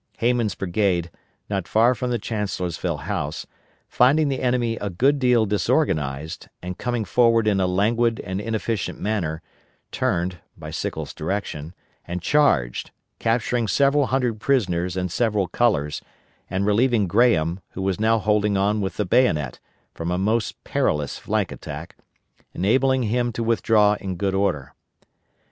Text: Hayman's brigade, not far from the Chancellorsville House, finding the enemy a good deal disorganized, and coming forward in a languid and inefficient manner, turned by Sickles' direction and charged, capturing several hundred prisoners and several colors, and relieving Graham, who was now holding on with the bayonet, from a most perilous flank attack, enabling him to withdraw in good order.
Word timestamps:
Hayman's 0.17 0.55
brigade, 0.55 1.11
not 1.47 1.67
far 1.67 1.93
from 1.93 2.09
the 2.09 2.17
Chancellorsville 2.17 3.01
House, 3.05 3.45
finding 3.87 4.29
the 4.29 4.41
enemy 4.41 4.75
a 4.77 4.89
good 4.89 5.19
deal 5.19 5.45
disorganized, 5.45 6.49
and 6.59 6.79
coming 6.79 7.05
forward 7.05 7.47
in 7.47 7.59
a 7.59 7.67
languid 7.67 8.19
and 8.21 8.41
inefficient 8.41 8.99
manner, 8.99 9.43
turned 9.91 10.39
by 10.57 10.71
Sickles' 10.71 11.13
direction 11.13 11.75
and 12.03 12.19
charged, 12.19 12.89
capturing 13.19 13.67
several 13.67 14.07
hundred 14.07 14.39
prisoners 14.39 14.97
and 14.97 15.11
several 15.11 15.47
colors, 15.47 16.01
and 16.49 16.65
relieving 16.65 17.05
Graham, 17.07 17.59
who 17.73 17.83
was 17.83 17.99
now 17.99 18.17
holding 18.17 18.57
on 18.57 18.81
with 18.81 18.97
the 18.97 19.05
bayonet, 19.05 19.59
from 19.93 20.09
a 20.09 20.17
most 20.17 20.63
perilous 20.63 21.19
flank 21.19 21.51
attack, 21.51 21.95
enabling 22.55 23.03
him 23.03 23.31
to 23.33 23.43
withdraw 23.43 23.93
in 24.01 24.15
good 24.15 24.33
order. 24.33 24.73